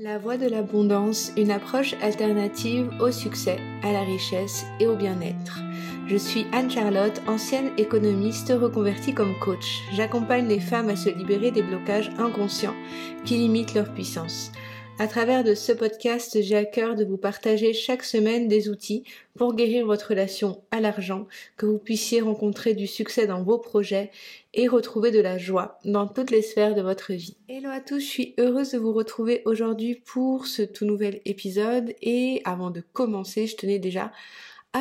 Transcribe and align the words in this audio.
La 0.00 0.16
voie 0.16 0.36
de 0.36 0.46
l'abondance, 0.46 1.32
une 1.36 1.50
approche 1.50 1.96
alternative 2.00 2.88
au 3.00 3.10
succès, 3.10 3.58
à 3.82 3.90
la 3.90 4.02
richesse 4.02 4.64
et 4.78 4.86
au 4.86 4.94
bien-être. 4.94 5.58
Je 6.06 6.16
suis 6.16 6.46
Anne-Charlotte, 6.52 7.20
ancienne 7.26 7.72
économiste 7.78 8.52
reconvertie 8.56 9.12
comme 9.12 9.36
coach. 9.40 9.82
J'accompagne 9.92 10.46
les 10.46 10.60
femmes 10.60 10.88
à 10.88 10.94
se 10.94 11.08
libérer 11.08 11.50
des 11.50 11.64
blocages 11.64 12.12
inconscients 12.16 12.76
qui 13.24 13.38
limitent 13.38 13.74
leur 13.74 13.92
puissance. 13.92 14.52
À 15.00 15.06
travers 15.06 15.44
de 15.44 15.54
ce 15.54 15.70
podcast, 15.70 16.42
j'ai 16.42 16.56
à 16.56 16.64
cœur 16.64 16.96
de 16.96 17.04
vous 17.04 17.18
partager 17.18 17.72
chaque 17.72 18.02
semaine 18.02 18.48
des 18.48 18.68
outils 18.68 19.04
pour 19.36 19.54
guérir 19.54 19.86
votre 19.86 20.08
relation 20.08 20.60
à 20.72 20.80
l'argent, 20.80 21.28
que 21.56 21.66
vous 21.66 21.78
puissiez 21.78 22.20
rencontrer 22.20 22.74
du 22.74 22.88
succès 22.88 23.28
dans 23.28 23.44
vos 23.44 23.58
projets 23.58 24.10
et 24.54 24.66
retrouver 24.66 25.12
de 25.12 25.20
la 25.20 25.38
joie 25.38 25.78
dans 25.84 26.08
toutes 26.08 26.32
les 26.32 26.42
sphères 26.42 26.74
de 26.74 26.82
votre 26.82 27.12
vie. 27.12 27.36
Hello 27.48 27.70
à 27.70 27.78
tous, 27.78 28.00
je 28.00 28.06
suis 28.06 28.34
heureuse 28.38 28.72
de 28.72 28.78
vous 28.78 28.92
retrouver 28.92 29.42
aujourd'hui 29.44 29.94
pour 29.94 30.46
ce 30.46 30.62
tout 30.62 30.84
nouvel 30.84 31.20
épisode 31.26 31.94
et 32.02 32.42
avant 32.44 32.72
de 32.72 32.82
commencer, 32.92 33.46
je 33.46 33.54
tenais 33.54 33.78
déjà 33.78 34.10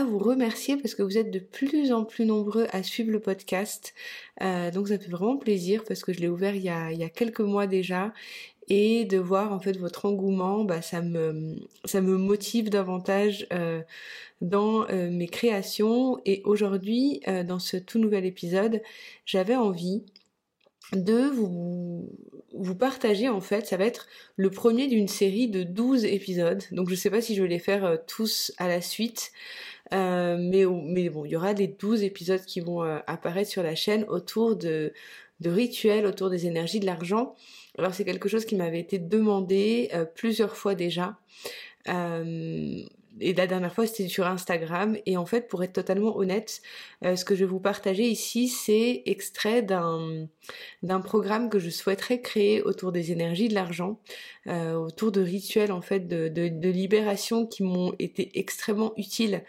vous 0.04 0.20
remercier 0.20 0.78
parce 0.78 0.96
que 0.96 1.04
vous 1.04 1.18
êtes 1.18 1.32
de 1.32 1.40
plus 1.40 1.92
en 1.92 2.04
plus 2.06 2.26
nombreux 2.26 2.68
à 2.72 2.84
suivre 2.84 3.12
le 3.12 3.20
podcast. 3.20 3.94
Euh, 4.42 4.72
donc 4.72 4.88
ça 4.88 4.98
fait 4.98 5.10
vraiment 5.10 5.38
plaisir 5.38 5.84
parce 5.88 6.04
que 6.04 6.14
je 6.14 6.20
l'ai 6.20 6.28
ouvert 6.28 6.56
il 6.56 6.64
y, 6.64 6.70
a, 6.70 6.92
il 6.92 7.00
y 7.00 7.04
a 7.04 7.10
quelques 7.10 7.42
mois 7.42 7.68
déjà 7.68 8.14
et 8.70 9.06
de 9.06 9.18
voir 9.18 9.54
en 9.54 9.60
fait 9.60 9.78
votre 9.78 10.06
engouement, 10.06 10.66
bah, 10.66 10.82
ça 10.82 11.02
me 11.02 11.56
ça 11.86 12.02
me 12.02 12.18
motive 12.18 12.70
davantage 12.70 13.48
euh, 13.54 13.82
dans 14.42 14.86
euh, 14.90 15.10
mes 15.10 15.28
créations. 15.28 16.20
Et 16.26 16.42
aujourd'hui, 16.44 17.22
dans 17.46 17.60
ce 17.60 17.78
tout 17.78 17.98
nouvel 17.98 18.26
épisode, 18.26 18.82
j'avais 19.26 19.56
envie 19.56 20.04
de 20.94 21.30
vous, 21.30 22.10
vous 22.54 22.76
partager 22.76 23.28
en 23.30 23.42
fait, 23.42 23.68
ça 23.68 23.78
va 23.78 23.86
être 23.86 24.08
le 24.36 24.50
premier 24.50 24.88
d'une 24.88 25.08
série 25.08 25.48
de 25.48 25.64
12 25.64 26.06
épisodes. 26.06 26.64
Donc 26.72 26.90
je 26.90 26.96
sais 26.96 27.10
pas 27.10 27.22
si 27.22 27.36
je 27.36 27.42
vais 27.42 27.50
les 27.50 27.60
faire 27.60 28.00
tous 28.08 28.54
à 28.58 28.68
la 28.68 28.82
suite. 28.82 29.32
mais, 29.92 30.66
mais 30.66 31.10
bon, 31.10 31.26
il 31.26 31.32
y 31.32 31.36
aura 31.36 31.54
les 31.54 31.68
12 31.68 32.04
épisodes 32.04 32.42
qui 32.42 32.62
vont 32.62 32.82
apparaître 32.82 33.50
sur 33.50 33.64
la 33.64 33.76
chaîne 33.76 34.06
autour 34.08 34.56
de, 34.56 34.94
de 35.40 35.50
rituels, 35.50 36.06
autour 36.06 36.30
des 36.30 36.48
énergies 36.48 36.80
de 36.80 36.86
l'argent. 36.86 37.36
Alors 37.78 37.94
c'est 37.94 38.06
quelque 38.06 38.30
chose 38.30 38.46
qui 38.46 38.56
m'avait 38.56 38.80
été 38.80 39.00
demandé 39.00 39.90
euh, 39.94 40.06
plusieurs 40.06 40.56
fois 40.56 40.76
déjà. 40.76 41.18
Et 43.20 43.34
la 43.34 43.48
dernière 43.48 43.74
fois 43.74 43.88
c'était 43.88 44.08
sur 44.08 44.28
Instagram 44.28 44.98
et 45.06 45.18
en 45.18 45.26
fait 45.26 45.48
pour 45.48 45.64
être 45.64 45.74
totalement 45.74 46.18
honnête 46.18 46.62
euh, 47.04 47.16
ce 47.16 47.26
que 47.26 47.36
je 47.36 47.42
vais 47.46 47.50
vous 47.50 47.60
partager 47.60 48.04
ici 48.04 48.48
c'est 48.48 49.04
extrait 49.06 49.62
d'un 49.62 50.28
d'un 50.84 51.02
programme 51.02 51.50
que 51.50 51.60
je 51.60 51.70
souhaiterais 51.70 52.22
créer 52.22 52.62
autour 52.62 52.92
des 52.92 53.12
énergies 53.12 53.48
de 53.48 53.54
l'argent 53.54 54.00
euh, 54.48 54.74
autour 54.76 55.12
de 55.12 55.22
rituels 55.22 55.72
en 55.72 55.82
fait 55.82 56.08
de, 56.08 56.28
de, 56.28 56.48
de 56.48 56.70
libération 56.70 57.46
qui 57.46 57.64
m'ont 57.64 57.94
été 58.00 58.38
extrêmement 58.40 58.94
utiles 58.98 59.44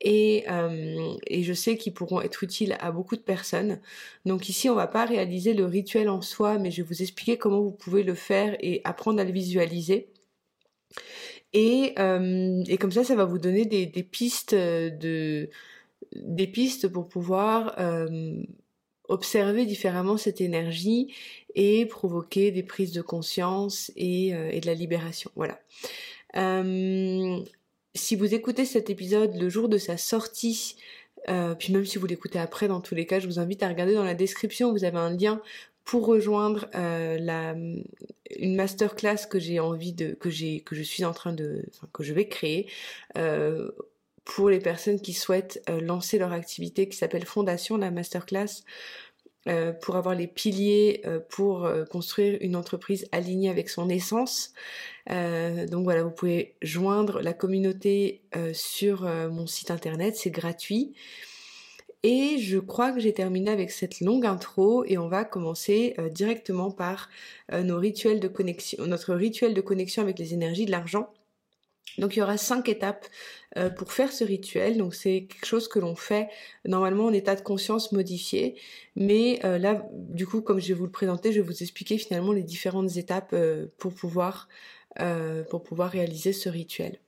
et, 0.00 0.44
euh, 0.50 1.16
et 1.26 1.42
je 1.42 1.52
sais 1.52 1.76
qu'ils 1.76 1.92
pourront 1.94 2.20
être 2.20 2.44
utiles 2.44 2.76
à 2.80 2.92
beaucoup 2.92 3.16
de 3.16 3.20
personnes. 3.20 3.80
Donc 4.26 4.48
ici, 4.48 4.70
on 4.70 4.74
va 4.74 4.86
pas 4.86 5.04
réaliser 5.04 5.54
le 5.54 5.64
rituel 5.64 6.08
en 6.08 6.22
soi, 6.22 6.58
mais 6.58 6.70
je 6.70 6.82
vais 6.82 6.88
vous 6.88 7.02
expliquer 7.02 7.36
comment 7.38 7.60
vous 7.60 7.72
pouvez 7.72 8.02
le 8.04 8.14
faire 8.14 8.56
et 8.60 8.80
apprendre 8.84 9.20
à 9.20 9.24
le 9.24 9.32
visualiser. 9.32 10.08
Et, 11.52 11.94
euh, 11.98 12.62
et 12.68 12.76
comme 12.76 12.92
ça, 12.92 13.04
ça 13.04 13.14
va 13.14 13.24
vous 13.24 13.38
donner 13.38 13.64
des, 13.64 13.86
pistes 14.02 14.54
de 14.54 15.48
des 16.14 16.46
pistes 16.46 16.88
pour 16.88 17.08
pouvoir 17.08 17.74
euh, 17.78 18.42
observer 19.08 19.66
différemment 19.66 20.16
cette 20.16 20.40
énergie 20.40 21.12
et 21.54 21.86
provoquer 21.86 22.50
des 22.50 22.62
prises 22.62 22.92
de 22.92 23.02
conscience 23.02 23.90
et, 23.96 24.34
euh, 24.34 24.58
de 24.58 24.66
la 24.66 24.74
libération. 24.74 25.30
Voilà. 25.34 25.58
Euh, 26.36 27.40
si 27.94 28.16
vous 28.16 28.34
écoutez 28.34 28.64
cet 28.64 28.90
épisode 28.90 29.34
le 29.34 29.48
jour 29.48 29.68
de 29.68 29.78
sa 29.78 29.96
sortie, 29.96 30.76
euh, 31.28 31.54
puis 31.54 31.72
même 31.72 31.84
si 31.84 31.98
vous 31.98 32.06
l'écoutez 32.06 32.38
après, 32.38 32.68
dans 32.68 32.80
tous 32.80 32.94
les 32.94 33.06
cas, 33.06 33.18
je 33.18 33.26
vous 33.26 33.38
invite 33.38 33.62
à 33.62 33.68
regarder 33.68 33.94
dans 33.94 34.04
la 34.04 34.14
description, 34.14 34.72
vous 34.72 34.84
avez 34.84 34.98
un 34.98 35.10
lien 35.10 35.40
pour 35.88 36.04
rejoindre 36.04 36.66
euh, 36.74 37.16
la, 37.18 37.54
une 38.36 38.54
masterclass 38.54 39.26
que 39.30 39.38
j'ai 39.38 39.58
envie 39.58 39.94
de 39.94 40.12
que 40.12 40.28
j'ai 40.28 40.60
que 40.60 40.74
je 40.74 40.82
suis 40.82 41.02
en 41.06 41.14
train 41.14 41.32
de 41.32 41.64
enfin, 41.70 41.88
que 41.94 42.02
je 42.02 42.12
vais 42.12 42.28
créer 42.28 42.70
euh, 43.16 43.70
pour 44.26 44.50
les 44.50 44.58
personnes 44.58 45.00
qui 45.00 45.14
souhaitent 45.14 45.62
euh, 45.70 45.80
lancer 45.80 46.18
leur 46.18 46.32
activité 46.32 46.90
qui 46.90 46.98
s'appelle 46.98 47.24
Fondation 47.24 47.78
la 47.78 47.90
masterclass 47.90 48.64
pour 49.80 49.96
avoir 49.96 50.14
les 50.14 50.26
piliers 50.26 51.02
pour 51.30 51.66
construire 51.90 52.36
une 52.42 52.54
entreprise 52.54 53.08
alignée 53.12 53.48
avec 53.48 53.70
son 53.70 53.88
essence. 53.88 54.52
donc 55.06 55.84
voilà, 55.84 56.02
vous 56.02 56.10
pouvez 56.10 56.54
joindre 56.60 57.22
la 57.22 57.32
communauté 57.32 58.20
sur 58.52 59.04
mon 59.04 59.46
site 59.46 59.70
internet, 59.70 60.16
c'est 60.16 60.28
gratuit. 60.28 60.92
Et 62.04 62.38
je 62.38 62.58
crois 62.58 62.92
que 62.92 63.00
j'ai 63.00 63.12
terminé 63.12 63.50
avec 63.50 63.70
cette 63.70 64.00
longue 64.00 64.24
intro 64.24 64.84
et 64.84 64.98
on 64.98 65.08
va 65.08 65.24
commencer 65.24 65.94
euh, 65.98 66.08
directement 66.08 66.70
par 66.70 67.08
euh, 67.52 67.62
notre 67.64 69.14
rituel 69.14 69.54
de 69.54 69.60
connexion 69.60 70.02
avec 70.02 70.18
les 70.18 70.32
énergies 70.32 70.64
de 70.64 70.70
l'argent. 70.70 71.12
Donc 71.96 72.14
il 72.14 72.20
y 72.20 72.22
aura 72.22 72.36
cinq 72.36 72.68
étapes 72.68 73.06
euh, 73.56 73.68
pour 73.70 73.92
faire 73.92 74.12
ce 74.12 74.22
rituel. 74.22 74.78
Donc 74.78 74.94
c'est 74.94 75.26
quelque 75.28 75.46
chose 75.46 75.66
que 75.66 75.80
l'on 75.80 75.96
fait 75.96 76.28
normalement 76.64 77.06
en 77.06 77.12
état 77.12 77.34
de 77.34 77.40
conscience 77.40 77.90
modifié. 77.90 78.54
Mais 78.94 79.40
là, 79.42 79.84
du 79.92 80.26
coup, 80.26 80.40
comme 80.40 80.60
je 80.60 80.68
vais 80.68 80.74
vous 80.74 80.84
le 80.84 80.92
présenter, 80.92 81.32
je 81.32 81.40
vais 81.40 81.46
vous 81.46 81.62
expliquer 81.62 81.98
finalement 81.98 82.32
les 82.32 82.44
différentes 82.44 82.96
étapes 82.96 83.34
pour 83.78 83.92
pouvoir 83.92 84.48
pour 85.50 85.62
pouvoir 85.62 85.90
réaliser 85.90 86.32
ce 86.32 86.48
rituel. 86.48 86.98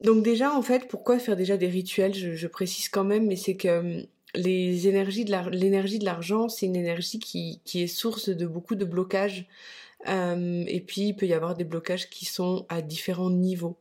Donc 0.00 0.22
déjà, 0.22 0.54
en 0.54 0.62
fait, 0.62 0.86
pourquoi 0.88 1.18
faire 1.18 1.36
déjà 1.36 1.56
des 1.56 1.68
rituels? 1.68 2.14
Je, 2.14 2.46
précise 2.46 2.88
quand 2.88 3.04
même, 3.04 3.26
mais 3.26 3.36
c'est 3.36 3.56
que 3.56 4.06
les 4.34 4.86
énergies 4.86 5.24
de 5.24 5.50
l'énergie 5.50 5.98
de 5.98 6.04
l'argent, 6.04 6.48
c'est 6.48 6.66
une 6.66 6.76
énergie 6.76 7.18
qui, 7.18 7.60
est 7.74 7.86
source 7.88 8.28
de 8.28 8.46
beaucoup 8.46 8.76
de 8.76 8.84
blocages. 8.84 9.46
Hum, 10.06 10.64
et 10.68 10.80
puis, 10.80 11.08
il 11.08 11.16
peut 11.16 11.26
y 11.26 11.34
avoir 11.34 11.54
des 11.56 11.64
blocages 11.64 12.08
qui 12.10 12.24
sont 12.24 12.66
à 12.68 12.82
différents 12.82 13.30
niveaux. 13.30 13.76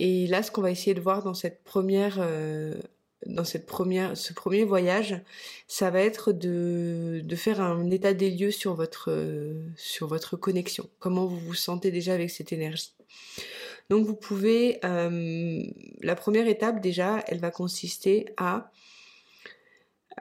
Et 0.00 0.26
là, 0.26 0.42
ce 0.42 0.50
qu'on 0.50 0.62
va 0.62 0.70
essayer 0.70 0.94
de 0.94 1.00
voir 1.00 1.22
dans 1.22 1.34
cette 1.34 1.62
première... 1.64 2.18
Euh, 2.20 2.74
dans 3.26 3.44
ce 3.44 3.56
premier 3.56 4.64
voyage, 4.64 5.20
ça 5.68 5.90
va 5.90 6.00
être 6.00 6.32
de, 6.32 7.20
de 7.22 7.36
faire 7.36 7.60
un 7.60 7.88
état 7.88 8.14
des 8.14 8.32
lieux 8.32 8.50
sur 8.50 8.74
votre, 8.74 9.14
sur 9.76 10.08
votre 10.08 10.36
connexion. 10.36 10.88
Comment 10.98 11.26
vous 11.26 11.38
vous 11.38 11.54
sentez 11.54 11.92
déjà 11.92 12.14
avec 12.14 12.30
cette 12.30 12.52
énergie? 12.52 12.92
Donc 13.92 14.06
vous 14.06 14.16
pouvez, 14.16 14.80
euh, 14.86 15.62
la 16.00 16.14
première 16.14 16.48
étape 16.48 16.80
déjà, 16.80 17.22
elle 17.26 17.40
va 17.40 17.50
consister 17.50 18.24
à, 18.38 18.70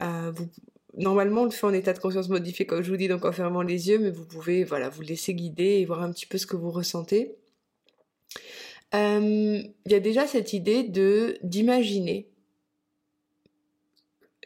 vous, 0.02 0.50
normalement 0.98 1.44
on 1.44 1.46
le 1.46 1.52
fait 1.52 1.66
en 1.66 1.72
état 1.72 1.94
de 1.94 2.00
conscience 2.00 2.28
modifié 2.28 2.66
comme 2.66 2.82
je 2.82 2.92
vous 2.92 2.98
dis, 2.98 3.08
donc 3.08 3.24
en 3.24 3.32
fermant 3.32 3.62
les 3.62 3.88
yeux, 3.88 3.98
mais 3.98 4.10
vous 4.10 4.26
pouvez 4.26 4.66
voilà 4.66 4.90
vous 4.90 5.04
laisser 5.04 5.34
guider 5.34 5.80
et 5.80 5.86
voir 5.86 6.02
un 6.02 6.12
petit 6.12 6.26
peu 6.26 6.38
ce 6.38 6.46
que 6.46 6.58
vous 6.58 6.70
ressentez. 6.70 7.38
Euh, 8.94 9.64
il 9.86 9.92
y 9.92 9.96
a 9.96 10.02
déjà 10.02 10.28
cette 10.28 10.52
idée 10.52 10.84
de 10.84 11.38
d'imaginer 11.42 12.28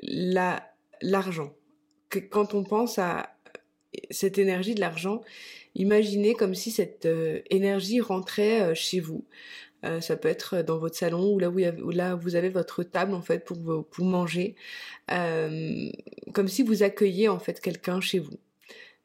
la 0.04 0.62
l'argent. 1.02 1.52
Quand 2.30 2.54
on 2.54 2.64
pense 2.64 3.00
à 3.00 3.35
cette 4.10 4.38
énergie 4.38 4.76
de 4.76 4.80
l'argent, 4.80 5.22
Imaginez 5.76 6.36
comme 6.36 6.56
si 6.56 6.72
cette 6.72 7.06
euh, 7.06 7.42
énergie 7.50 8.00
rentrait 8.00 8.62
euh, 8.62 8.74
chez 8.74 9.02
vous. 9.02 9.26
Euh, 9.84 10.00
ça 10.00 10.16
peut 10.16 10.30
être 10.30 10.62
dans 10.62 10.78
votre 10.78 10.96
salon 10.96 11.34
ou 11.34 11.40
là 11.40 11.50
où, 11.50 11.92
là 11.92 12.16
vous 12.16 12.36
avez 12.36 12.50
votre 12.50 12.82
table 12.84 13.14
en 13.14 13.22
fait 13.22 13.44
pour, 13.44 13.86
pour 13.86 14.06
manger, 14.06 14.56
comme 15.08 16.48
si 16.48 16.64
vous 16.64 16.82
accueilliez 16.82 17.28
en 17.28 17.40
fait 17.40 17.60
quelqu'un 17.60 18.00
chez 18.02 18.20
vous. 18.20 18.40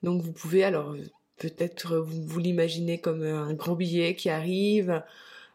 Donc 0.02 0.22
vous 0.22 0.32
pouvez 0.32 0.64
alors 0.64 0.96
peut-être 1.36 1.98
vous, 1.98 2.22
vous 2.22 2.38
l'imaginez 2.38 2.98
comme 2.98 3.22
un 3.22 3.52
grand 3.52 3.74
billet 3.74 4.14
qui 4.14 4.30
arrive, 4.30 5.02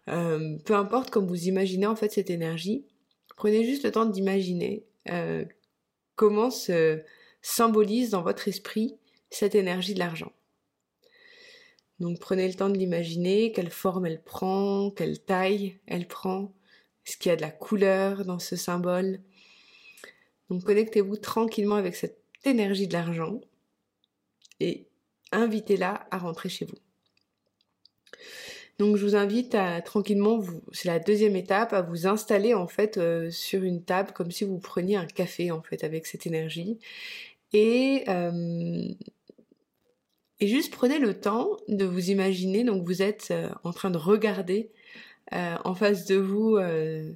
peu 0.06 0.75
importe 0.75 1.09
comme 1.09 1.25
vous 1.25 1.48
imaginez 1.48 1.88
en 1.88 1.95
fait 1.95 2.12
cette 2.12 2.30
énergie. 2.30 2.83
Prenez 3.36 3.63
juste 3.63 3.83
le 3.83 3.92
temps 3.92 4.06
d'imaginer 4.06 4.83
comment 6.15 6.51
se 6.51 7.01
symbolise 7.42 8.12
dans 8.12 8.21
votre 8.21 8.48
esprit 8.48 8.95
cette 9.30 9.56
énergie 9.56 9.94
de 9.94 10.00
l'argent. 10.00 10.31
Donc 12.00 12.19
prenez 12.19 12.48
le 12.48 12.54
temps 12.54 12.69
de 12.69 12.77
l'imaginer, 12.77 13.51
quelle 13.51 13.69
forme 13.69 14.06
elle 14.06 14.22
prend, 14.22 14.92
quelle 14.92 15.19
taille 15.19 15.80
elle 15.88 16.07
prend, 16.07 16.54
est-ce 17.06 17.18
qu'il 17.18 17.30
y 17.30 17.33
a 17.33 17.38
de 17.38 17.42
la 17.42 17.51
couleur 17.51 18.25
dans 18.25 18.39
ce 18.39 18.56
symbole. 18.56 19.22
Donc 20.50 20.63
connectez-vous 20.63 21.18
tranquillement 21.18 21.75
avec 21.75 21.95
cette 21.95 22.19
énergie 22.44 22.88
de 22.88 22.94
l'argent 22.94 23.39
et 24.60 24.88
invitez-la 25.31 26.07
à 26.12 26.18
rentrer 26.18 26.50
chez 26.50 26.66
vous. 26.66 26.78
Donc 28.78 28.98
je 28.98 29.06
vous 29.06 29.16
invite 29.16 29.56
à 29.56 29.81
tranquillement, 29.81 30.44
c'est 30.74 30.89
la 30.89 31.00
deuxième 31.00 31.38
étape, 31.38 31.71
à 31.71 31.81
vous 31.81 32.07
installer 32.07 32.54
en 32.54 32.68
fait 32.68 32.98
euh, 32.98 33.31
sur 33.31 33.63
une 33.63 33.83
table 33.83 34.12
comme 34.12 34.31
si 34.31 34.44
vous 34.44 34.60
preniez 34.60 34.98
un 34.98 35.06
café 35.06 35.50
en 35.50 35.62
fait 35.62 35.86
avec 35.86 36.06
cette 36.06 36.28
énergie 36.28 36.78
et 37.56 38.04
euh, 38.10 38.90
Et 40.42 40.48
juste 40.48 40.74
prenez 40.74 41.00
le 41.00 41.18
temps 41.18 41.56
de 41.69 41.86
vous 41.86 42.10
imaginer, 42.10 42.66
donc 42.66 42.86
vous 42.86 43.02
êtes 43.02 43.30
euh, 43.31 43.50
en 43.63 43.72
train 43.72 43.90
de 43.92 43.98
regarder 43.98 44.72
euh, 45.34 45.56
en 45.63 45.74
face 45.74 46.06
de 46.06 46.16
vous 46.16 46.57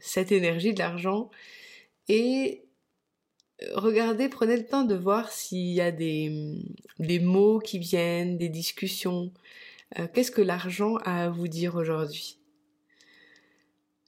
cette 0.02 0.32
énergie 0.32 0.74
de 0.74 0.80
l'argent 0.80 1.30
et 2.08 2.64
regardez, 3.76 4.30
prenez 4.30 4.56
le 4.56 4.66
temps 4.66 4.86
de 4.86 4.96
voir 4.96 5.30
s'il 5.30 5.74
y 5.74 5.82
a 5.82 5.92
des, 5.92 6.64
des 7.00 7.20
mots 7.20 7.60
qui 7.60 7.78
viennent, 7.78 8.38
des 8.38 8.50
discussions. 8.50 9.34
Qu'est-ce 10.14 10.32
que 10.32 10.42
l'argent 10.42 10.96
a 10.98 11.26
à 11.26 11.30
vous 11.30 11.50
dire 11.50 11.76
aujourd'hui? 11.76 12.40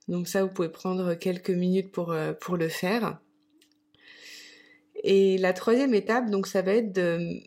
Donc 0.07 0.28
ça, 0.28 0.44
vous 0.44 0.50
pouvez 0.50 0.69
prendre 0.69 1.13
quelques 1.16 1.51
minutes 1.51 1.92
pour, 1.92 2.16
pour 2.39 2.56
le 2.56 2.69
faire. 2.69 3.19
Et 5.03 5.38
la 5.38 5.53
troisième 5.53 5.94
étape, 5.94 6.30
donc 6.30 6.48
ça 6.48 6.62
va 6.62 6.74
être 6.74 6.94
de 6.94 7.42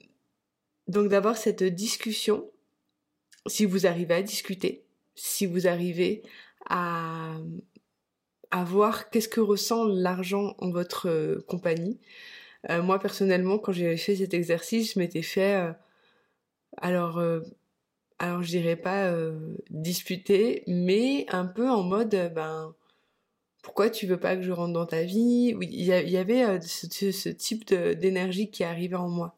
donc 0.89 1.09
d'avoir 1.09 1.37
cette 1.37 1.62
discussion, 1.62 2.51
si 3.47 3.65
vous 3.65 3.87
arrivez 3.87 4.15
à 4.15 4.23
discuter, 4.23 4.85
si 5.15 5.47
vous 5.47 5.67
arrivez 5.67 6.23
à, 6.69 7.37
à 8.51 8.65
voir 8.65 9.11
qu'est-ce 9.11 9.29
que 9.29 9.41
ressent 9.41 9.85
l'argent 9.85 10.55
en 10.59 10.71
votre 10.71 11.09
euh, 11.09 11.45
compagnie. 11.49 12.01
Euh, 12.71 12.83
moi 12.83 12.99
personnellement, 12.99 13.59
quand 13.59 13.73
j'ai 13.73 13.97
fait 13.97 14.17
cet 14.17 14.35
exercice, 14.35 14.95
je 14.95 14.99
m'étais 14.99 15.23
fait, 15.23 15.57
euh, 15.57 15.73
alors, 16.79 17.23
alors 18.19 18.43
je 18.43 18.49
dirais 18.49 18.77
pas 18.77 19.12
disputer, 19.71 20.65
mais 20.67 21.25
un 21.29 21.47
peu 21.47 21.71
en 21.71 21.85
mode, 21.85 22.33
ben, 22.35 22.75
pourquoi 23.64 23.88
tu 23.88 24.06
veux 24.06 24.20
pas 24.20 24.37
que 24.37 24.43
je 24.43 24.52
rentre 24.52 24.75
dans 24.75 24.84
ta 24.84 25.02
vie? 25.02 25.56
Il 25.58 25.82
y, 25.82 26.16
avait 26.19 26.61
ce, 26.61 27.11
ce, 27.11 27.28
type 27.31 27.72
d'énergie 27.75 28.50
qui 28.50 28.62
arrivait 28.62 28.94
en 28.94 29.08
moi. 29.08 29.34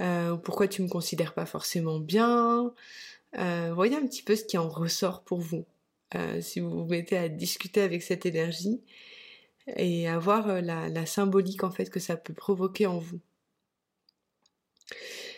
Euh, 0.00 0.36
pourquoi 0.36 0.68
tu 0.68 0.82
me 0.82 0.88
considères 0.88 1.34
pas 1.34 1.44
forcément 1.44 1.98
bien? 1.98 2.72
Euh, 3.38 3.72
voyez 3.74 3.96
un 3.96 4.06
petit 4.06 4.22
peu 4.22 4.36
ce 4.36 4.44
qui 4.44 4.56
en 4.56 4.68
ressort 4.68 5.24
pour 5.24 5.40
vous. 5.40 5.64
Euh, 6.14 6.40
si 6.40 6.60
vous 6.60 6.70
vous 6.70 6.84
mettez 6.84 7.16
à 7.16 7.28
discuter 7.28 7.82
avec 7.82 8.04
cette 8.04 8.24
énergie 8.24 8.80
et 9.76 10.08
à 10.08 10.18
voir 10.18 10.62
la, 10.62 10.88
la, 10.88 11.04
symbolique 11.04 11.64
en 11.64 11.70
fait 11.72 11.90
que 11.90 12.00
ça 12.00 12.16
peut 12.16 12.34
provoquer 12.34 12.86
en 12.86 12.98
vous. 12.98 13.20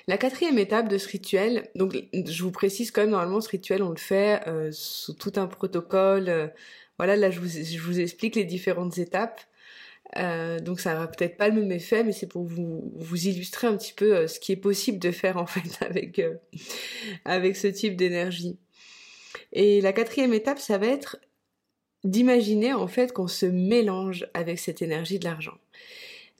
La 0.07 0.19
quatrième 0.19 0.59
étape 0.59 0.89
de 0.89 0.99
ce 0.99 1.09
rituel, 1.09 1.71
donc 1.75 1.97
je 2.13 2.43
vous 2.43 2.51
précise 2.51 2.91
quand 2.91 3.01
même 3.01 3.11
normalement 3.11 3.41
ce 3.41 3.49
rituel 3.49 3.83
on 3.83 3.89
le 3.89 3.97
fait 3.97 4.43
sous 4.71 5.15
tout 5.15 5.33
un 5.37 5.47
protocole. 5.47 6.53
Voilà, 6.99 7.17
là 7.17 7.31
je 7.31 7.41
vous, 7.41 8.01
explique 8.01 8.37
les 8.37 8.45
différentes 8.45 8.99
étapes. 8.99 9.41
Euh, 10.17 10.61
donc 10.61 10.81
ça 10.81 10.93
n'aura 10.93 11.09
peut-être 11.09 11.37
pas 11.37 11.49
le 11.49 11.61
même 11.61 11.73
effet, 11.73 12.05
mais 12.05 12.13
c'est 12.13 12.29
pour 12.29 12.45
vous, 12.45 12.93
illustrer 13.15 13.67
un 13.67 13.77
petit 13.77 13.93
peu 13.93 14.15
euh, 14.15 14.29
ce 14.29 14.39
qui 14.39 14.53
est 14.53 14.57
possible 14.57 14.99
de 14.99 15.11
faire 15.11 15.39
en 15.39 15.47
fait 15.47 15.83
avec, 15.85 16.19
euh, 16.19 16.35
avec 17.25 17.57
ce 17.57 17.67
type 17.67 17.97
d'énergie. 17.97 18.59
Et 19.53 19.81
la 19.81 19.93
quatrième 19.93 20.35
étape, 20.35 20.59
ça 20.59 20.79
va 20.79 20.87
être 20.87 21.19
d'imaginer 22.05 22.75
en 22.75 22.87
fait 22.87 23.13
qu'on 23.13 23.29
se 23.29 23.47
mélange 23.47 24.29
avec 24.35 24.59
cette 24.59 24.83
énergie 24.83 25.19
de 25.19 25.25
l'argent. 25.25 25.59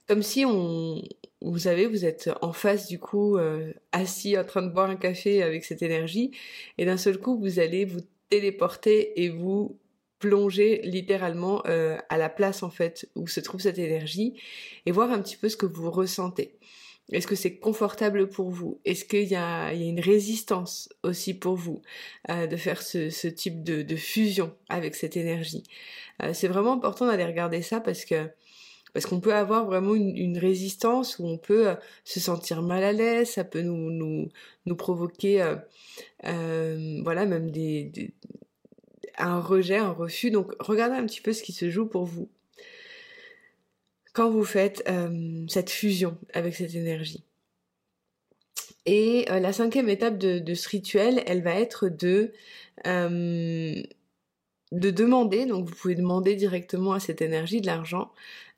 Comme 0.07 0.21
si 0.21 0.45
on, 0.45 1.01
vous 1.41 1.59
savez, 1.59 1.87
vous 1.87 2.05
êtes 2.05 2.29
en 2.41 2.53
face 2.53 2.87
du 2.87 2.99
coup 2.99 3.39
assis 3.91 4.37
en 4.37 4.43
train 4.43 4.61
de 4.61 4.69
boire 4.69 4.91
un 4.91 4.95
café 4.95 5.41
avec 5.41 5.65
cette 5.65 5.81
énergie, 5.81 6.29
et 6.77 6.85
d'un 6.85 6.97
seul 6.97 7.17
coup 7.17 7.39
vous 7.39 7.59
allez 7.59 7.85
vous 7.85 8.01
téléporter 8.29 9.23
et 9.23 9.29
vous 9.29 9.79
plonger 10.25 10.81
littéralement 10.83 11.61
euh, 11.67 11.97
à 12.09 12.17
la 12.17 12.29
place 12.29 12.63
en 12.63 12.71
fait 12.71 13.07
où 13.15 13.27
se 13.27 13.39
trouve 13.39 13.61
cette 13.61 13.77
énergie 13.77 14.33
et 14.87 14.91
voir 14.91 15.11
un 15.11 15.21
petit 15.21 15.37
peu 15.37 15.49
ce 15.49 15.55
que 15.55 15.67
vous 15.67 15.91
ressentez. 15.91 16.57
Est-ce 17.11 17.27
que 17.27 17.35
c'est 17.35 17.57
confortable 17.57 18.27
pour 18.27 18.49
vous? 18.49 18.79
Est-ce 18.83 19.05
qu'il 19.05 19.21
y 19.21 19.33
y 19.33 19.35
a 19.35 19.71
une 19.71 19.99
résistance 19.99 20.89
aussi 21.03 21.35
pour 21.35 21.55
vous 21.55 21.83
euh, 22.31 22.47
de 22.47 22.57
faire 22.57 22.81
ce, 22.81 23.11
ce 23.11 23.27
type 23.27 23.63
de, 23.63 23.83
de, 23.83 23.95
fusion 23.95 24.55
avec 24.67 24.95
cette 24.95 25.15
énergie? 25.15 25.61
Euh, 26.23 26.31
C'est 26.33 26.47
vraiment 26.47 26.73
important 26.73 27.05
d'aller 27.05 27.25
regarder 27.25 27.61
ça 27.61 27.79
parce 27.79 28.03
que 28.03 28.27
parce 28.93 29.05
qu'on 29.05 29.19
peut 29.19 29.35
avoir 29.35 29.65
vraiment 29.65 29.93
une, 29.93 30.37
résistance 30.37 31.19
où 31.19 31.27
on 31.27 31.37
peut 31.37 31.75
se 32.05 32.21
sentir 32.21 32.61
mal 32.61 32.81
à 32.81 32.93
l'aise, 32.93 33.29
ça 33.29 33.43
peut 33.43 33.61
nous 33.61 33.91
nous, 33.91 34.29
nous 34.65 34.75
provoquer 34.77 35.45
voilà 36.23 37.25
même 37.25 37.51
des, 37.51 37.91
un 39.17 39.39
rejet, 39.39 39.77
un 39.77 39.91
refus. 39.91 40.31
Donc 40.31 40.53
regardez 40.59 40.95
un 40.95 41.05
petit 41.05 41.21
peu 41.21 41.33
ce 41.33 41.43
qui 41.43 41.53
se 41.53 41.69
joue 41.69 41.85
pour 41.85 42.05
vous 42.05 42.29
quand 44.15 44.29
vous 44.29 44.45
faites 44.45 44.81
euh, 44.87 45.45
cette 45.47 45.69
fusion 45.69 46.17
avec 46.33 46.55
cette 46.55 46.73
énergie. 46.73 47.23
Et 48.85 49.25
euh, 49.29 49.39
la 49.39 49.51
cinquième 49.51 49.89
étape 49.89 50.17
de, 50.17 50.53
ce 50.53 50.69
rituel, 50.69 51.21
elle 51.27 51.43
va 51.43 51.59
être 51.59 51.85
euh, 52.85 53.83
de 54.71 54.89
demander, 54.89 55.45
donc 55.45 55.67
vous 55.67 55.75
pouvez 55.75 55.95
demander 55.95 56.35
directement 56.35 56.93
à 56.93 56.99
cette 56.99 57.21
énergie 57.21 57.61
de 57.61 57.67
l'argent, 57.67 58.11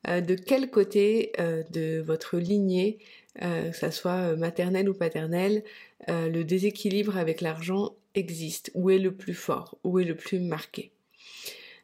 de 0.06 0.36
quel 0.36 0.70
côté 0.70 1.32
de 1.38 2.00
votre 2.00 2.38
lignée, 2.38 3.00
que 3.40 3.72
ça 3.72 3.90
soit 3.90 4.36
maternelle 4.36 4.88
ou 4.88 4.94
paternelle, 4.94 5.62
le 6.08 6.42
déséquilibre 6.42 7.16
avec 7.16 7.40
l'argent 7.40 7.94
existe, 8.14 8.70
où 8.74 8.90
est 8.90 8.98
le 8.98 9.12
plus 9.12 9.34
fort, 9.34 9.78
où 9.84 9.98
est 9.98 10.04
le 10.04 10.16
plus 10.16 10.40
marqué? 10.40 10.92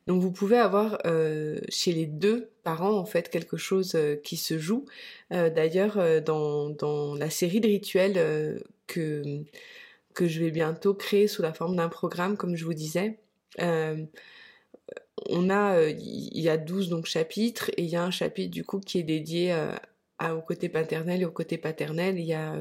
Donc 0.07 0.21
vous 0.21 0.33
pouvez 0.33 0.59
avoir 0.59 0.99
euh, 1.07 1.59
chez 1.69 1.93
les 1.93 2.07
deux 2.07 2.51
parents 2.63 2.97
en 2.99 3.07
fait 3.07 3.31
quelque 3.31 3.57
chose 3.57 3.95
euh, 3.95 4.17
qui 4.17 4.37
se 4.37 4.59
joue. 4.59 4.85
Euh, 5.33 5.49
d'ailleurs 5.49 5.99
dans, 6.23 6.69
dans, 6.71 7.15
la 7.15 7.31
série 7.31 7.61
de 7.61 7.69
rituels 7.69 8.63
que, 8.87 9.45
que 10.15 10.29
je 10.29 10.41
vais 10.41 10.51
bientôt 10.51 10.95
créer 10.95 11.27
sous 11.27 11.43
la 11.43 11.53
forme 11.53 11.77
d'un 11.77 11.89
programme 11.89 12.37
comme 12.37 12.57
je 12.57 12.65
vous 12.65 12.75
disais, 12.75 13.19
on 13.59 15.49
a 15.49 15.81
il 15.89 16.41
y 16.41 16.49
a 16.49 16.57
12 16.59 16.89
donc 16.89 17.07
chapitres 17.07 17.71
et 17.77 17.83
il 17.83 17.89
y 17.89 17.97
a 17.97 18.03
un 18.03 18.11
chapitre 18.11 18.51
du 18.51 18.65
coup 18.65 18.81
qui 18.81 18.99
est 18.99 19.05
dédié 19.05 19.55
au 20.21 20.41
côté 20.41 20.69
paternel 20.69 21.23
et 21.23 21.25
au 21.25 21.31
côté 21.31 21.59
paternel. 21.59 22.19
Il 22.19 22.25
y 22.25 22.35
a 22.35 22.57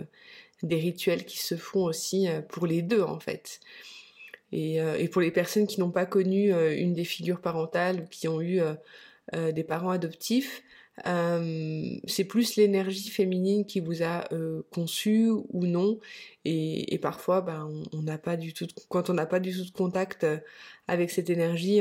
des 0.64 0.78
rituels 0.78 1.26
qui 1.26 1.40
se 1.40 1.56
font 1.56 1.84
aussi 1.84 2.28
euh, 2.28 2.42
pour 2.42 2.66
les 2.66 2.82
deux 2.82 3.02
en 3.02 3.20
fait. 3.20 3.60
Et, 4.52 4.82
euh, 4.82 4.96
et 4.98 5.08
pour 5.08 5.22
les 5.22 5.32
personnes 5.32 5.68
qui 5.68 5.80
n'ont 5.80 5.92
pas 5.92 6.06
connu 6.06 6.54
euh, 6.54 6.76
une 6.76 6.94
des 6.94 7.06
figures 7.06 7.42
parentales 7.42 8.02
ou 8.02 8.06
qui 8.08 8.28
ont 8.28 8.42
eu 8.42 8.62
des 9.54 9.64
parents 9.64 9.90
adoptifs, 9.90 10.64
c'est 11.06 12.26
plus 12.28 12.58
l'énergie 12.58 13.10
féminine 13.10 13.66
qui 13.66 13.80
vous 13.80 14.04
a 14.04 14.28
conçu 14.70 15.30
ou 15.30 15.66
non. 15.66 15.98
Et, 16.46 16.94
et 16.94 17.00
parfois, 17.00 17.42
ben, 17.42 17.70
on 17.94 18.02
n'a 18.04 18.18
pas 18.18 18.36
du 18.36 18.54
tout, 18.54 18.68
quand 18.90 19.10
on 19.10 19.14
n'a 19.14 19.26
pas 19.26 19.40
du 19.40 19.54
tout 19.54 19.64
de 19.64 19.72
contact 19.72 20.28
avec 20.88 21.10
cette 21.10 21.30
énergie 21.30 21.80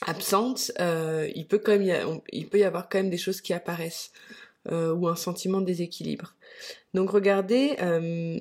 absente, 0.00 0.72
il 0.78 1.46
peut 1.48 1.58
quand 1.58 1.78
même, 1.78 2.20
y 2.32 2.62
avoir 2.64 2.88
quand 2.88 2.98
même 2.98 3.10
des 3.10 3.18
choses 3.18 3.40
qui 3.40 3.52
apparaissent 3.52 4.12
ou 4.70 5.08
un 5.08 5.16
sentiment 5.16 5.60
de 5.60 5.66
déséquilibre. 5.66 6.34
Donc 6.94 7.10
regardez 7.10 7.76
euh, 7.80 8.38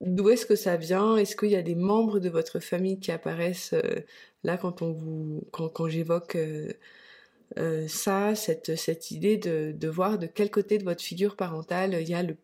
d'où 0.00 0.28
est-ce 0.30 0.46
que 0.46 0.56
ça 0.56 0.76
vient? 0.76 1.16
Est-ce 1.16 1.36
qu'il 1.36 1.50
y 1.50 1.56
a 1.56 1.62
des 1.62 1.74
membres 1.74 2.18
de 2.18 2.28
votre 2.28 2.60
famille 2.60 2.98
qui 2.98 3.12
apparaissent 3.12 3.72
euh, 3.74 4.00
là 4.42 4.56
quand 4.56 4.82
on 4.82 4.92
vous, 4.92 5.44
quand, 5.52 5.68
quand 5.68 5.88
j'évoque 5.88 6.36
euh, 6.36 7.88
ça, 7.88 8.34
cette, 8.34 8.76
cette 8.76 9.10
idée 9.10 9.36
de, 9.36 9.88
voir 9.88 10.18
de 10.18 10.26
quel 10.26 10.50
côté 10.50 10.78
de 10.78 10.84
votre 10.84 11.02
figure 11.02 11.36
parentale 11.36 12.02
y 12.02 12.14
a 12.14 12.22
le 12.22 12.36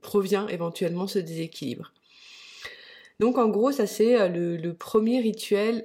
provient 0.00 0.46
éventuellement 0.46 1.08
ce 1.08 1.18
déséquilibre. 1.18 1.92
Donc 3.18 3.36
en 3.36 3.48
gros, 3.48 3.72
ça 3.72 3.86
c'est 3.86 4.28
le, 4.28 4.72
premier 4.74 5.20
rituel 5.20 5.84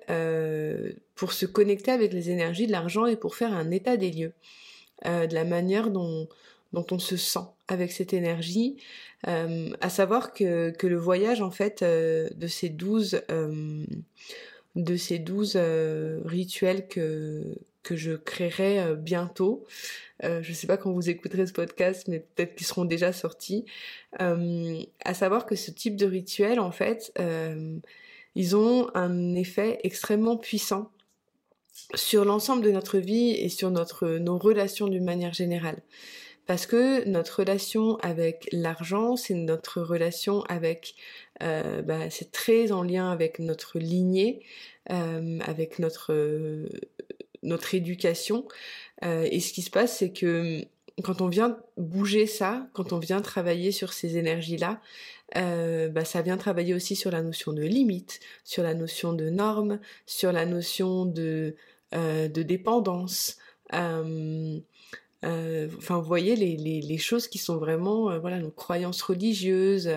pour 1.15 1.34
se 1.34 1.46
connecter 1.46 1.91
avec 1.91 2.13
les 2.13 2.29
énergies 2.29 2.67
de 2.67 2.72
l'argent 2.72 3.05
et 3.05 3.15
pour 3.15 3.36
faire 3.36 3.53
un 3.53 3.72
état 3.72 3.98
des 3.98 4.12
lieux 4.12 4.34
de 5.05 5.34
la 5.34 5.43
manière 5.43 5.89
dont, 5.91 6.29
on 6.74 7.00
se 7.00 7.17
sent 7.17 7.46
avec 7.67 7.91
cette 7.91 8.13
énergie, 8.13 8.77
euh, 9.27 9.70
à 9.79 9.89
savoir 9.89 10.34
que, 10.34 10.72
que, 10.72 10.88
le 10.88 10.98
voyage 10.98 11.41
en 11.41 11.51
fait 11.51 11.82
euh, 11.82 12.29
de 12.36 12.48
ces 12.48 12.67
douze 12.70 13.22
euh, 13.32 13.86
de 14.75 14.98
ces 14.98 15.20
douze 15.20 15.58
rituels 16.25 16.88
que 16.88 17.43
que 17.84 17.96
je 17.96 18.13
créerai 18.13 18.96
bientôt. 18.96 19.65
je 20.22 20.50
ne 20.50 20.53
sais 20.53 20.67
pas 20.67 20.77
quand 20.77 20.91
vous 20.93 21.10
écouterez 21.10 21.46
ce 21.46 21.51
podcast, 21.51 22.08
mais 22.08 22.20
peut-être 22.20 22.55
qu'ils 22.55 22.65
seront 22.65 22.86
déjà 22.86 23.12
sortis. 23.12 23.65
à 24.20 25.13
savoir 25.13 25.46
que 25.46 25.55
ce 25.55 25.70
type 25.70 25.98
de 25.98 26.05
rituel, 26.05 26.62
en 26.62 26.72
fait, 26.72 27.13
ils 28.36 28.55
ont 28.55 28.89
un 28.96 29.36
effet 29.36 29.79
extrêmement 29.84 30.38
puissant 30.38 30.91
sur 31.95 32.25
l'ensemble 32.25 32.63
de 32.63 32.71
notre 32.71 32.97
vie 32.97 33.31
et 33.31 33.50
sur 33.50 33.71
notre 33.71 34.07
nos 34.17 34.38
relations 34.38 34.88
d'une 34.88 35.03
manière 35.03 35.33
générale 35.33 35.81
parce 36.45 36.65
que 36.65 37.07
notre 37.07 37.39
relation 37.39 37.95
avec 37.97 38.50
l'argent, 38.51 39.15
c'est 39.15 39.33
notre 39.33 39.81
relation 39.81 40.41
avec, 40.50 40.95
euh, 41.41 41.81
bah, 41.81 42.09
c'est 42.09 42.31
très 42.31 42.71
en 42.71 42.83
lien 42.83 43.12
avec 43.12 43.39
notre 43.39 43.79
lignée, 43.79 44.41
euh, 44.91 45.39
avec 45.45 45.79
notre 45.79 46.67
notre 47.43 47.75
éducation. 47.75 48.47
Euh, 49.03 49.27
et 49.29 49.39
ce 49.39 49.53
qui 49.53 49.62
se 49.62 49.69
passe, 49.69 49.97
c'est 49.97 50.12
que 50.12 50.62
quand 51.03 51.21
on 51.21 51.27
vient 51.27 51.57
bouger 51.77 52.27
ça, 52.27 52.67
quand 52.73 52.93
on 52.93 53.00
vient 53.00 53.21
travailler 53.21 53.71
sur 53.71 53.93
ces 53.93 54.17
énergies-là, 54.17 54.81
euh, 55.38 55.89
bah, 55.89 56.05
ça 56.05 56.21
vient 56.21 56.38
travailler 56.38 56.73
aussi 56.73 56.95
sur 56.95 57.12
la 57.12 57.21
notion 57.23 57.53
de 57.53 57.63
limite, 57.63 58.19
sur 58.43 58.63
la 58.63 58.73
notion 58.75 59.13
de 59.13 59.29
norme, 59.29 59.79
sur 60.05 60.31
la 60.31 60.45
notion 60.45 61.05
de, 61.05 61.21
euh, 61.21 61.51
de 61.93 62.41
dépendance. 62.41 63.38
Euh, 63.73 64.59
enfin, 65.77 66.00
vous 66.00 66.07
voyez 66.07 66.35
les, 66.35 66.57
les, 66.81 66.97
choses 66.97 67.27
qui 67.27 67.38
sont 67.38 67.57
vraiment, 67.57 68.19
voilà, 68.19 68.39
nos 68.39 68.51
croyances 68.51 69.01
religieuses, 69.01 69.89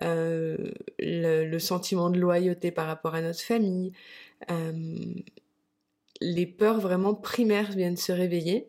le, 0.00 1.58
sentiment 1.58 2.10
de 2.10 2.18
loyauté 2.18 2.70
par 2.70 2.86
rapport 2.86 3.14
à 3.14 3.20
notre 3.20 3.40
famille, 3.40 3.92
les 6.20 6.46
peurs 6.46 6.80
vraiment 6.80 7.14
primaires 7.14 7.72
viennent 7.72 7.96
se 7.96 8.12
réveiller. 8.12 8.68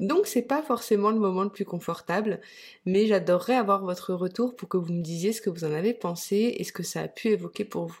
Donc 0.00 0.26
c'est 0.26 0.42
pas 0.42 0.62
forcément 0.62 1.10
le 1.10 1.18
moment 1.18 1.44
le 1.44 1.50
plus 1.50 1.64
confortable, 1.64 2.40
mais 2.84 3.06
j'adorerais 3.06 3.54
avoir 3.54 3.84
votre 3.84 4.14
retour 4.14 4.56
pour 4.56 4.68
que 4.68 4.76
vous 4.76 4.92
me 4.92 5.02
disiez 5.02 5.32
ce 5.32 5.40
que 5.40 5.50
vous 5.50 5.64
en 5.64 5.72
avez 5.72 5.94
pensé 5.94 6.56
et 6.58 6.64
ce 6.64 6.72
que 6.72 6.82
ça 6.82 7.02
a 7.02 7.08
pu 7.08 7.28
évoquer 7.28 7.64
pour 7.64 7.86
vous. 7.86 8.00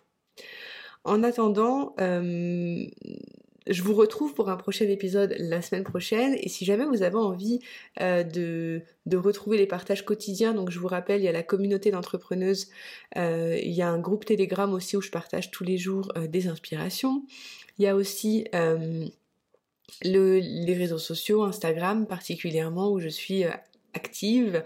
En 1.04 1.22
attendant, 1.22 1.94
euh, 2.00 2.84
je 3.66 3.82
vous 3.82 3.94
retrouve 3.94 4.34
pour 4.34 4.48
un 4.48 4.56
prochain 4.56 4.86
épisode 4.86 5.34
la 5.38 5.62
semaine 5.62 5.84
prochaine. 5.84 6.36
Et 6.40 6.48
si 6.48 6.64
jamais 6.64 6.84
vous 6.84 7.02
avez 7.02 7.16
envie 7.16 7.60
euh, 8.00 8.22
de, 8.22 8.82
de, 9.06 9.16
retrouver 9.16 9.58
les 9.58 9.66
partages 9.66 10.04
quotidiens, 10.04 10.54
donc 10.54 10.70
je 10.70 10.78
vous 10.78 10.88
rappelle, 10.88 11.20
il 11.20 11.24
y 11.24 11.28
a 11.28 11.32
la 11.32 11.42
communauté 11.42 11.90
d'entrepreneuses, 11.90 12.68
euh, 13.16 13.58
il 13.62 13.72
y 13.72 13.82
a 13.82 13.88
un 13.88 13.98
groupe 13.98 14.24
Telegram 14.24 14.72
aussi 14.72 14.96
où 14.96 15.00
je 15.00 15.10
partage 15.10 15.50
tous 15.50 15.64
les 15.64 15.78
jours 15.78 16.12
des 16.28 16.48
inspirations, 16.48 17.24
il 17.78 17.84
y 17.84 17.88
a 17.88 17.96
aussi 17.96 18.46
les 20.02 20.74
réseaux 20.74 20.98
sociaux, 20.98 21.42
Instagram 21.42 22.06
particulièrement, 22.06 22.90
où 22.90 23.00
je 23.00 23.08
suis 23.08 23.44
euh, 23.44 23.50
active. 23.94 24.62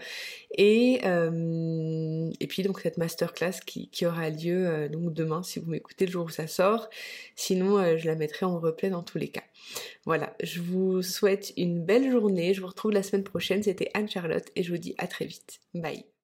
Et 0.51 1.01
euh, 1.05 2.29
et 2.39 2.47
puis 2.47 2.63
donc 2.63 2.79
cette 2.79 2.97
masterclass 2.97 3.59
qui, 3.65 4.05
aura 4.05 4.29
lieu 4.29 4.67
euh, 4.67 4.89
donc 4.89 5.13
demain 5.13 5.43
si 5.43 5.59
vous 5.59 5.69
m'écoutez 5.71 6.05
le 6.05 6.11
jour 6.11 6.25
où 6.25 6.29
ça 6.29 6.47
sort. 6.47 6.89
Sinon 7.35 7.97
je 7.97 8.05
la 8.07 8.15
mettrai 8.15 8.45
en 8.45 8.59
replay 8.59 8.89
dans 8.89 9.03
tous 9.03 9.17
les 9.17 9.29
cas. 9.29 9.43
Voilà. 10.05 10.35
Je 10.41 10.61
vous 10.61 11.01
souhaite 11.01 11.53
une 11.57 11.83
belle 11.83 12.11
journée. 12.11 12.53
Je 12.53 12.61
vous 12.61 12.67
retrouve 12.67 12.91
la 12.91 13.03
semaine 13.03 13.23
prochaine. 13.23 13.63
C'était 13.63 13.89
Anne 13.93 14.09
Charlotte 14.09 14.47
et 14.55 14.63
je 14.63 14.71
vous 14.71 14.79
dis 14.79 14.95
à 14.97 15.07
très 15.07 15.25
vite. 15.25 15.59
Bye 15.73 16.16